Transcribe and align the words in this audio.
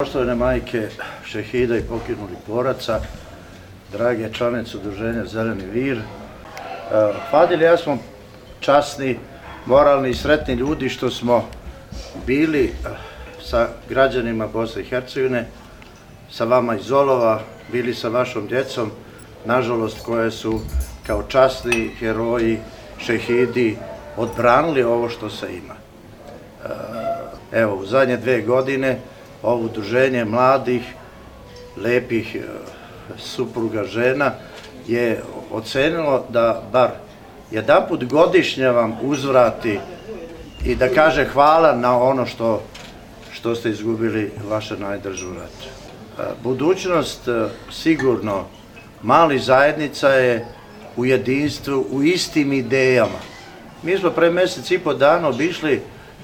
Poštovane 0.00 0.34
majke 0.34 0.88
šehida 1.24 1.76
i 1.76 1.82
pokinulih 1.82 2.38
boraca, 2.46 3.00
drage 3.92 4.32
članice 4.32 4.76
udruženja 4.76 5.24
Zeleni 5.26 5.64
vir, 5.64 5.98
e, 5.98 6.02
Fadil 7.30 7.60
i 7.60 7.64
ja 7.64 7.76
smo 7.76 7.98
časni, 8.60 9.18
moralni 9.66 10.10
i 10.10 10.14
sretni 10.14 10.54
ljudi 10.54 10.88
što 10.88 11.10
smo 11.10 11.44
bili 12.26 12.64
e, 12.64 12.70
sa 13.42 13.68
građanima 13.88 14.46
Bosne 14.46 14.82
i 14.82 14.84
Hercegovine, 14.84 15.46
sa 16.30 16.44
vama 16.44 16.76
iz 16.76 16.90
Olova, 16.92 17.40
bili 17.72 17.94
sa 17.94 18.08
vašom 18.08 18.46
djecom, 18.46 18.90
nažalost 19.44 20.04
koje 20.04 20.30
su 20.30 20.60
kao 21.06 21.22
časni 21.22 21.90
heroji, 21.98 22.58
šehidi, 22.98 23.76
odbranili 24.16 24.82
ovo 24.82 25.08
što 25.08 25.30
se 25.30 25.46
ima. 25.52 25.74
E, 27.52 27.60
evo, 27.60 27.74
u 27.74 27.86
zadnje 27.86 28.16
dve 28.16 28.42
godine 28.42 28.98
ovo 29.42 29.64
udruženje 29.64 30.24
mladih, 30.24 30.82
lepih 31.76 32.36
e, 32.36 32.40
supruga 33.18 33.84
žena 33.84 34.32
je 34.86 35.22
ocenilo 35.50 36.24
da 36.28 36.62
bar 36.72 36.90
jedan 37.50 37.88
put 37.88 38.04
godišnje 38.04 38.68
vam 38.68 38.96
uzvrati 39.02 39.78
i 40.64 40.74
da 40.74 40.88
kaže 40.88 41.24
hvala 41.24 41.76
na 41.76 41.98
ono 42.02 42.26
što, 42.26 42.62
što 43.32 43.54
ste 43.54 43.70
izgubili 43.70 44.32
vaše 44.48 44.76
najdržu 44.76 45.34
ratu. 45.34 45.68
E, 46.18 46.22
budućnost 46.42 47.28
sigurno 47.70 48.44
mali 49.02 49.38
zajednica 49.38 50.08
je 50.08 50.46
u 50.96 51.06
jedinstvu, 51.06 51.86
u 51.90 52.02
istim 52.02 52.52
idejama. 52.52 53.18
Mi 53.82 53.98
smo 53.98 54.10
pre 54.10 54.30
mesec 54.30 54.70
i 54.70 54.78
po 54.78 54.94
dana 54.94 55.28
obišli 55.28 55.82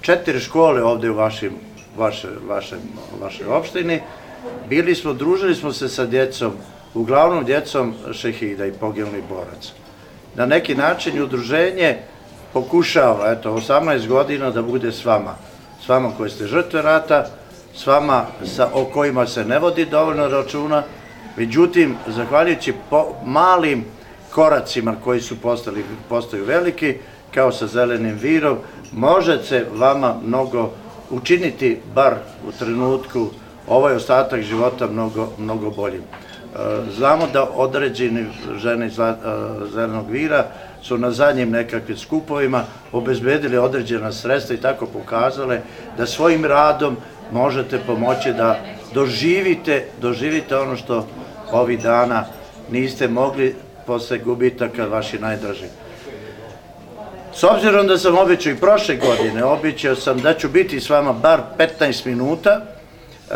četiri 0.00 0.40
škole 0.40 0.82
ovde 0.82 1.10
u 1.10 1.14
vašim, 1.14 1.52
vaše, 1.98 2.28
vaše, 2.48 2.76
vašoj 3.20 3.46
opštini. 3.46 4.00
Bili 4.68 4.94
smo, 4.94 5.12
družili 5.12 5.54
smo 5.54 5.72
se 5.72 5.88
sa 5.88 6.06
djecom, 6.06 6.52
uglavnom 6.94 7.44
djecom 7.44 7.94
šehida 8.12 8.66
i 8.66 8.72
poginulih 8.72 9.24
boraca. 9.28 9.72
Na 10.34 10.46
neki 10.46 10.74
način 10.74 11.22
udruženje 11.22 11.96
pokušava, 12.52 13.32
eto, 13.32 13.52
18 13.52 14.06
godina 14.06 14.50
da 14.50 14.62
bude 14.62 14.92
s 14.92 15.04
vama. 15.04 15.34
S 15.84 15.88
vama 15.88 16.10
koji 16.16 16.30
ste 16.30 16.46
žrtve 16.46 16.82
rata, 16.82 17.26
s 17.74 17.86
vama 17.86 18.26
sa, 18.44 18.68
o 18.74 18.84
kojima 18.84 19.26
se 19.26 19.44
ne 19.44 19.58
vodi 19.58 19.84
dovoljno 19.84 20.28
računa, 20.28 20.82
međutim, 21.36 21.96
zahvaljujući 22.06 22.74
po, 22.90 23.06
malim 23.24 23.84
koracima 24.34 24.94
koji 25.04 25.20
su 25.20 25.40
postali, 25.40 25.84
postaju 26.08 26.44
veliki, 26.44 26.94
kao 27.34 27.52
sa 27.52 27.66
zelenim 27.66 28.18
virom, 28.22 28.58
može 28.92 29.42
se 29.42 29.66
vama 29.74 30.14
mnogo 30.24 30.70
učiniti, 31.10 31.80
bar 31.94 32.14
u 32.48 32.52
trenutku, 32.52 33.26
ovaj 33.68 33.94
ostatak 33.94 34.42
života 34.42 34.86
mnogo, 34.86 35.28
mnogo 35.38 35.70
boljim. 35.70 36.02
E, 36.02 36.58
znamo 36.96 37.26
da 37.32 37.50
određeni 37.54 38.26
žene 38.56 38.86
e, 38.86 38.90
zelenog 39.72 40.10
vira 40.10 40.46
su 40.82 40.98
na 40.98 41.10
zadnjim 41.10 41.50
nekakvim 41.50 41.96
skupovima 41.96 42.64
obezbedili 42.92 43.58
određena 43.58 44.12
sredstva 44.12 44.54
i 44.54 44.60
tako 44.60 44.86
pokazale 44.86 45.60
da 45.96 46.06
svojim 46.06 46.44
radom 46.44 46.96
možete 47.32 47.78
pomoći 47.86 48.32
da 48.32 48.60
doživite, 48.94 49.84
doživite 50.00 50.56
ono 50.56 50.76
što 50.76 51.06
ovih 51.52 51.82
dana 51.82 52.24
niste 52.70 53.08
mogli 53.08 53.54
posle 53.86 54.18
gubitaka 54.18 54.86
vaši 54.86 55.18
najdraži. 55.18 55.66
S 57.34 57.44
obzirom 57.44 57.86
da 57.86 57.98
sam 57.98 58.18
običao 58.18 58.52
i 58.52 58.56
prošle 58.56 58.96
godine, 58.96 59.44
običao 59.44 59.94
sam 59.94 60.20
da 60.20 60.34
ću 60.34 60.48
biti 60.48 60.80
s 60.80 60.90
vama 60.90 61.12
bar 61.12 61.40
15 61.80 62.06
minuta, 62.06 62.50
e, 62.50 63.34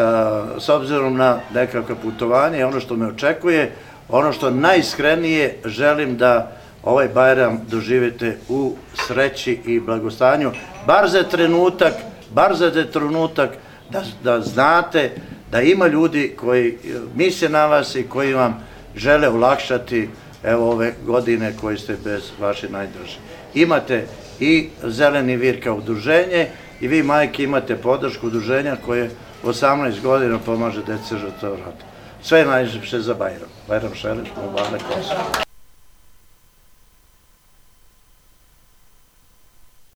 s 0.60 0.68
obzirom 0.68 1.16
na 1.16 1.40
nekakve 1.54 1.94
putovanje 2.02 2.58
i 2.58 2.62
ono 2.62 2.80
što 2.80 2.96
me 2.96 3.06
očekuje, 3.06 3.72
ono 4.08 4.32
što 4.32 4.50
najiskrenije 4.50 5.58
želim 5.64 6.16
da 6.16 6.52
ovaj 6.82 7.08
Bajram 7.08 7.60
doživite 7.68 8.38
u 8.48 8.76
sreći 9.06 9.60
i 9.66 9.80
blagostanju, 9.80 10.52
bar 10.86 11.08
za 11.08 11.22
trenutak, 11.22 11.92
bar 12.30 12.54
za 12.54 12.86
trenutak 12.92 13.50
da, 13.90 14.02
da 14.22 14.40
znate 14.40 15.10
da 15.50 15.60
ima 15.60 15.86
ljudi 15.86 16.34
koji 16.36 16.78
misle 17.14 17.48
na 17.48 17.66
vas 17.66 17.94
i 17.94 18.02
koji 18.02 18.34
vam 18.34 18.64
žele 18.96 19.28
ulakšati 19.28 20.08
evo 20.44 20.70
ove 20.70 20.94
godine 21.06 21.52
koji 21.60 21.78
ste 21.78 21.96
bez 22.04 22.30
vaše 22.40 22.68
najdrže. 22.68 23.18
Imate 23.54 24.06
i 24.40 24.68
zeleni 24.82 25.36
vir 25.36 25.62
kao 25.64 25.76
udruženje 25.76 26.48
i 26.80 26.88
vi 26.88 27.02
majke 27.02 27.42
imate 27.42 27.76
podršku 27.76 28.26
udruženja 28.26 28.76
koje 28.86 29.10
18 29.44 30.00
godina 30.00 30.38
pomaže 30.38 30.82
dece 30.86 31.18
žrtva 31.18 31.48
rata. 31.48 31.84
Sve 32.22 32.44
najljepše 32.44 33.00
za 33.00 33.14
Bajram. 33.14 33.48
Bajram 33.68 33.94
Šelić, 33.94 34.28
Mubale 34.44 34.78
Kosovo. 34.78 35.51